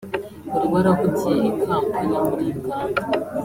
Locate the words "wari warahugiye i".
0.51-1.53